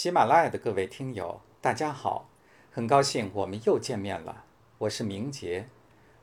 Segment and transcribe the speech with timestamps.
[0.00, 2.30] 喜马拉雅的各位听友，大家好，
[2.70, 4.44] 很高兴我们又见面了。
[4.78, 5.68] 我是明杰，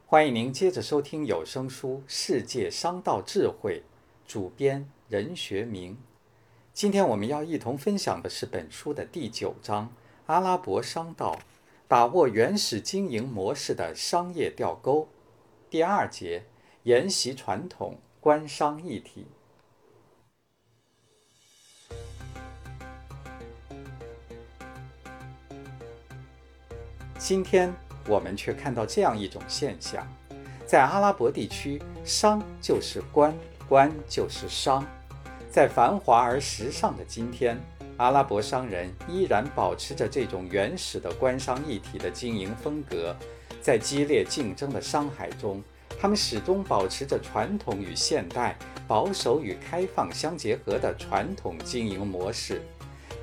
[0.07, 3.83] 欢迎您接着收听有声书《世界商道智慧》，
[4.31, 5.97] 主编任学明。
[6.73, 9.87] 今天我们要一同分享的是本书的第九章
[10.27, 11.37] 《阿拉伯商道：
[11.89, 15.01] 把握原始经营模式的商业钓钩》
[15.69, 16.45] 第二节：
[16.83, 19.27] 沿袭传统官商一体。
[27.17, 27.73] 今天
[28.07, 30.05] 我们却看到这样一种现象：
[30.65, 33.33] 在阿拉伯地区，商就是官，
[33.67, 34.85] 官就是商。
[35.49, 37.57] 在繁华而时尚的今天，
[37.97, 43.15] 阿拉伯商人依然保持着这种原始的官商一体的经营风格。
[43.61, 45.63] 在激烈竞争的商海中，
[45.99, 48.55] 他们始终保持着传统与现代、
[48.87, 52.61] 保守与开放相结合的传统经营模式，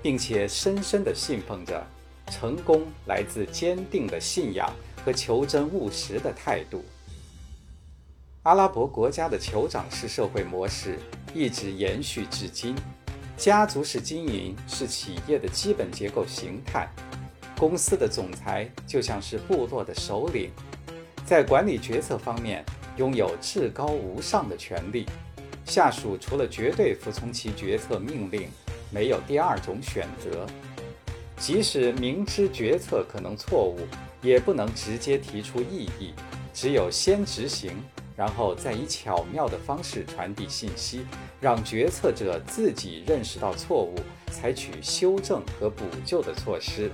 [0.03, 1.87] 并且深深地信奉着。
[2.31, 4.73] 成功来自坚定的信仰
[5.05, 6.85] 和求真务实的态度。
[8.45, 10.99] 阿拉伯国家的酋长式社会模式
[11.33, 12.75] 一直延续至今，
[13.37, 16.89] 家族式经营是企业的基本结构形态。
[17.57, 20.51] 公司的总裁就像是部落的首领，
[21.25, 22.65] 在管理决策方面
[22.97, 25.07] 拥有至高无上的权利，
[25.65, 28.49] 下属除了绝对服从其决策命令，
[28.91, 30.45] 没有第二种选择。
[31.43, 33.81] 即使明知决策可能错误，
[34.23, 36.15] 也不能直接提出异议，
[36.55, 37.73] 只有先执行，
[38.15, 41.05] 然后再以巧妙的方式传递信息，
[41.41, 43.97] 让决策者自己认识到错误，
[44.31, 46.89] 采取修正和补救的措施。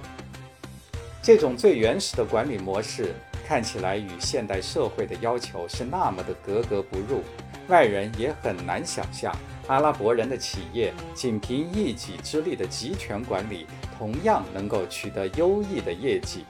[1.23, 3.15] 这种最原始的管理模式
[3.47, 7.23] 看起来与现代社会的要求是那么的格格不入，
[7.69, 9.31] 外人也很难想象
[9.69, 13.65] 阿拉伯人的企业仅凭一己之力的集权管理。
[13.99, 16.45] 同样能够取得优异的业绩，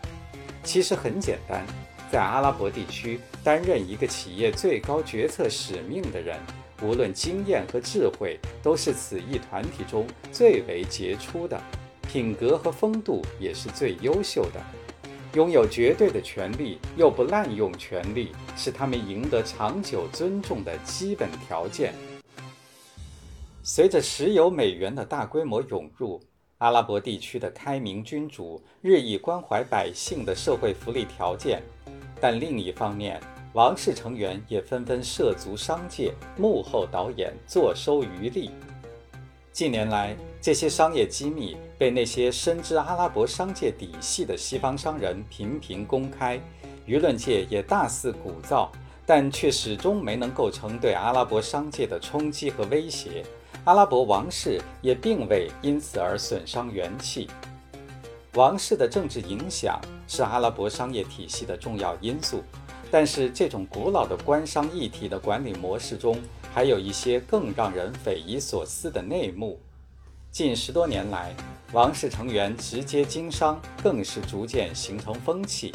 [0.62, 1.64] 其实很简单。
[2.12, 6.38] 在阿拉伯地区，担任一个企业最高决策使命的人，
[6.82, 11.58] 无论经验和智慧，都是此一团体中最为杰出的，
[12.06, 14.60] 品格和风度也是最优秀的。
[15.32, 21.94] 拥有绝对的权利，又不滥用权力，是他们赢得长久尊重的基本条件。
[23.70, 26.18] 随着石油美元的大规模涌入，
[26.56, 31.62] 阿拉伯地区的开明君主日益关怀百姓的社会福利条件，
[32.18, 33.20] 但另一方面，
[33.52, 38.52] 王室成员也纷纷涉足商界，幕后导演，坐收渔利。
[39.52, 46.40] 近年来，这些商业机密被那些深知阿拉伯商界底细的西方商人频频公开，
[46.86, 48.70] 舆论界也大肆鼓噪，
[49.04, 53.22] 但却始终没能构成对阿拉伯商界的冲击和威胁。
[53.68, 57.28] 阿拉伯王室也并未因此而损伤元气。
[58.32, 62.42] 王室的政治影响是阿拉伯商业体系的重要因素，
[62.90, 66.18] 但是这种古老的官商一体的管理模式中，
[66.50, 69.60] 还有一些更让人匪夷所思的内幕。
[70.30, 71.34] 近十多年来，
[71.74, 75.74] 王室成员直接经商更是逐渐形成风气。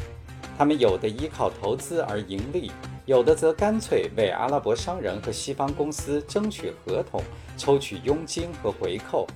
[0.57, 2.71] 他们有的依靠投资而盈利。
[3.05, 7.21] 有的则干脆为阿拉伯商人和西方公司争取合同，
[7.57, 9.27] 抽取佣金和回扣。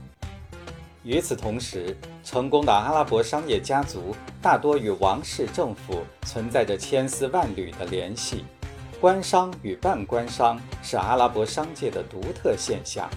[1.03, 8.45] 与此同时，成功的阿拉伯商业家族大多与王室政府存在着千丝万缕的联系。
[8.99, 13.09] 官商与半官商是阿拉伯商界的独特现象。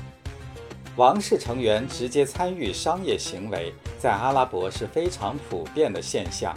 [0.96, 6.54] 王室成员直接参与商业行为，在阿拉伯是非常普遍的现象。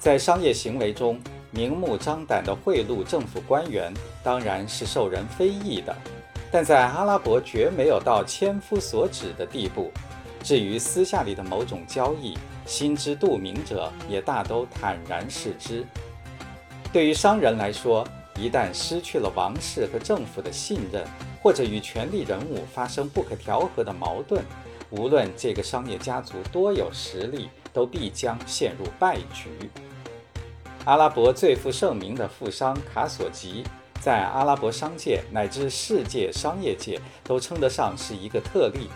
[0.00, 3.92] 在商业行为中，明目张胆地贿赂政府官员，
[4.24, 5.94] 当然是受人非议的，
[6.50, 9.92] 但在阿拉伯绝没有到千夫所指的地步。
[10.42, 12.32] 至于私下里的某种交易，
[12.64, 15.84] 心知肚明者也大都坦然视之。
[16.90, 18.02] 对于商人来说，
[18.38, 21.04] 一旦失去了王室和政府的信任，
[21.42, 24.42] 或者与权力人物发生不可调和的矛盾，
[24.88, 29.50] 无论这个商业家族多有实力，都必将陷入败局。
[30.86, 33.62] 阿拉伯最负盛名的富商卡索吉，
[34.00, 38.88] 在阿拉伯商界乃至世界商业界都称得上是一个特例。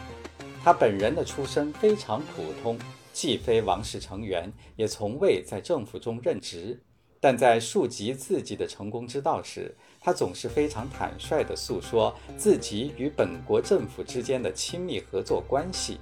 [0.62, 2.78] 他本人的出身非常普通，
[3.12, 6.80] 既非王室成员，也从未在政府中任职。
[7.20, 15.98] 但在述及自己的成功之道时，他总是非常坦率地诉说自己与本国政府之间的亲密合作关系。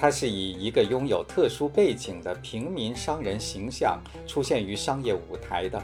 [0.00, 5.82] 他是以一个拥有特殊背景的平民商人形象出现于商业舞台的。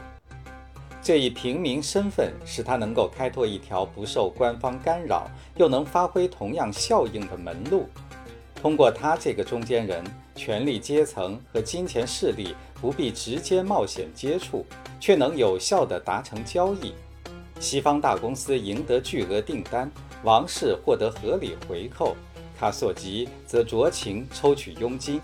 [1.01, 7.87] 这一平民身份使他能够开拓一条不受官方干扰又能发挥同样效应的门路。
[8.55, 10.03] 通过他这个中间人，
[10.33, 14.65] 权力阶层和金钱势力不必直接冒险接触，
[14.99, 16.93] 却能有效地达成交易。
[17.59, 19.91] 西方大公司赢得巨额订单，
[20.23, 22.15] 王室获得合理回扣，
[22.57, 25.21] 卡索吉则酌情抽取佣金。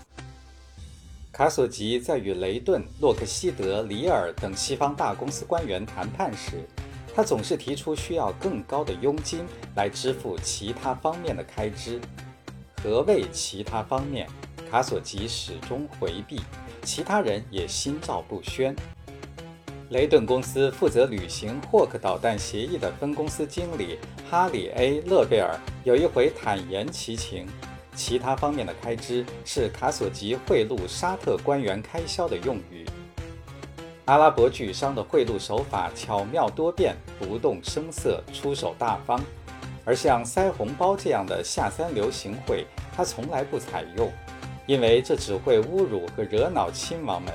[1.32, 6.68] 卡索吉在与雷顿、洛克希德、里尔等西方大公司官员谈判时，
[7.14, 11.98] 他总是提出需要更高的佣金来支付其他方面的开支。
[12.82, 14.28] 何谓其他方面？
[14.70, 16.40] 卡索吉始终回避，
[16.82, 18.74] 其他人也心照不宣。
[19.92, 23.98] 雷顿公司负责履行霍克导弹协议的分公司经理
[24.30, 25.54] 哈里 ·A· 勒贝尔
[25.84, 27.46] 有一回坦言其情。
[27.94, 32.86] 其他方面的开支是卡索吉贿赂沙特官员开销的用语。
[34.06, 39.20] 阿拉伯巨商的贿赂手法巧妙多变，不动声色，出手大方。
[39.84, 42.64] 而像塞红包这样的下三流行贿，
[42.96, 44.10] 他从来不采用，
[44.66, 47.30] 因为这只会侮辱和惹恼亲王们，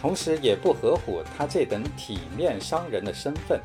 [0.00, 3.60] 同时也不合乎他这等体面商人的身份。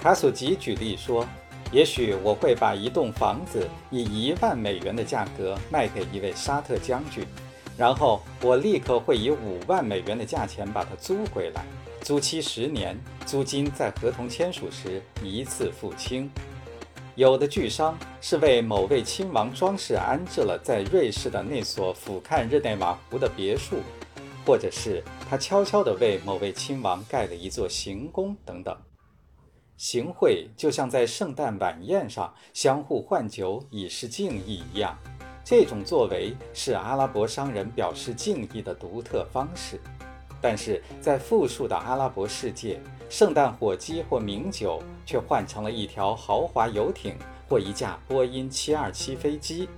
[0.00, 1.26] 卡索吉举例说。
[1.72, 7.26] 也许我会把一栋房子以一万美元的价格卖给一位沙特将军，
[7.76, 11.64] 然后我立刻会以五万美元的价钱把它租回来，
[12.02, 12.96] 租期十年，
[13.26, 16.30] 租金在合同签署时一次付清。
[17.16, 23.78] 有的巨商是为某位亲王装饰安置了在瑞士的那所俯瞰日内瓦湖的别墅，
[24.46, 28.74] 或者是他悄悄地为某位亲王盖了一座行宫等等。
[29.76, 34.96] 行贿就像在圣诞晚宴上相互换酒以示敬意一样，
[35.44, 39.78] 这种作为是阿拉伯商人表示敬意的独特方式。
[40.40, 47.16] 但是在富庶的阿拉伯世界，圣诞火鸡或名酒却换成了一条豪华游艇
[47.48, 49.68] 或一架波音727飞机。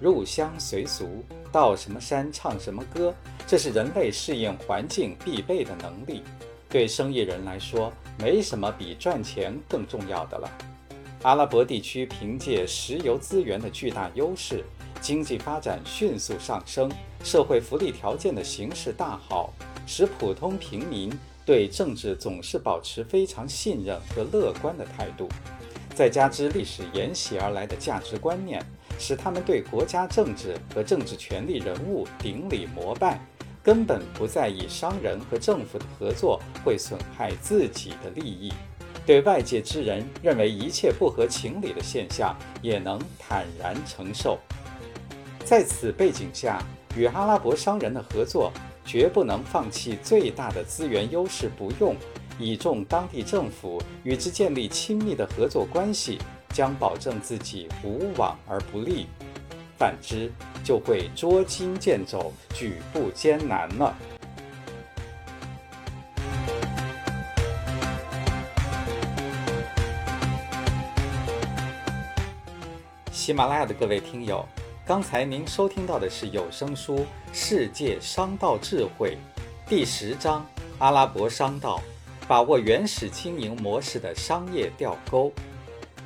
[0.00, 3.14] 入乡随俗，到什么山唱什么歌，
[3.46, 6.22] 这是人类适应环境必备的能力。
[6.68, 10.50] 对生意人来说，没什么比赚钱更重要的了。
[11.22, 14.64] 阿拉伯地区凭借石油资源的巨大优势，
[15.00, 16.90] 经济发展迅速上升，
[17.24, 19.52] 社会福利条件的形势大好，
[19.86, 21.10] 使普通平民
[21.44, 25.28] 对政治总是保持非常信任和乐观的态度。
[25.94, 28.62] 再加之历史沿袭而来的价值观念，
[28.98, 33.20] 使他们对国家政治和政治权力人物顶礼膜拜。
[33.62, 38.52] 根本不在意商人和政府的合作会损害自己的利益，
[39.04, 42.32] 对外界之人认为一切不合情理的现象
[42.62, 44.38] 也能坦然承受。
[45.44, 46.62] 在此背景下，
[46.96, 48.52] 与阿拉伯商人的合作
[48.84, 51.96] 绝不能放弃最大的资源优势不用，
[52.38, 56.18] 倚重当地政府与之建立亲密的合作关系，
[56.56, 59.08] 将保证自己无往而不利。
[59.76, 60.32] 反之，
[60.64, 63.94] 就会捉襟见肘，举步艰难了。
[73.12, 74.42] 喜马拉雅的各位听友，
[74.86, 77.00] 刚才您收听到的是有声书
[77.34, 79.18] 《世界商道智慧》
[79.68, 80.40] 第十章
[80.78, 81.82] 《阿拉伯商道：
[82.26, 85.30] 把握原始经营模式的商业钓钩》，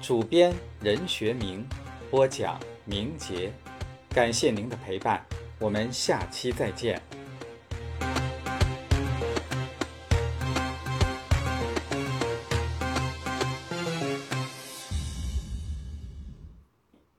[0.01, 1.67] 主编任学明，
[2.11, 2.59] 播讲。
[2.87, 3.53] 明杰，
[4.09, 5.25] 感谢您的陪伴，
[5.61, 7.01] 我们下期再见。